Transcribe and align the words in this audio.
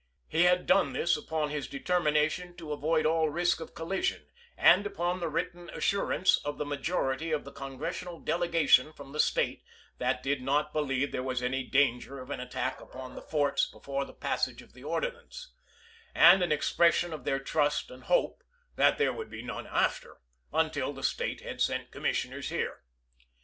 He 0.27 0.45
had 0.45 0.65
done 0.65 0.93
this 0.93 1.15
upon 1.15 1.51
his 1.51 1.67
determination 1.67 2.55
to 2.55 2.71
avoid 2.73 3.05
all 3.05 3.29
risk 3.29 3.59
of 3.61 3.75
collision, 3.75 4.25
and 4.57 4.83
upon 4.87 5.19
the 5.19 5.29
written 5.29 5.69
assurance 5.69 6.37
of 6.43 6.57
the 6.57 6.65
majority 6.65 7.31
of 7.31 7.43
the 7.43 7.51
Con 7.51 7.77
gressional 7.77 8.25
Delegation 8.25 8.93
from 8.93 9.11
the 9.11 9.19
State 9.19 9.61
that 9.99 10.23
they 10.23 10.31
did 10.31 10.41
not 10.41 10.73
believe 10.73 11.11
there 11.11 11.21
was 11.21 11.43
any 11.43 11.61
danger 11.63 12.19
of 12.19 12.31
an 12.31 12.39
attack 12.39 12.81
upon 12.81 13.13
the 13.13 13.21
forts 13.21 13.67
before 13.69 14.03
the 14.03 14.11
passage 14.11 14.63
of 14.63 14.73
the 14.73 14.83
Ordinance, 14.83 15.51
and 16.15 16.41
an 16.41 16.51
expression 16.51 17.13
of 17.13 17.23
their 17.23 17.37
trust 17.39 17.91
and 17.91 18.05
hope 18.05 18.43
that 18.77 18.97
there 18.97 19.13
would 19.13 19.29
be 19.29 19.43
none 19.43 19.67
after, 19.67 20.17
until 20.51 20.93
the 20.93 21.03
State 21.03 21.41
had 21.41 21.61
sent 21.61 21.91
commissioners 21.91 22.49
here. 22.49 22.79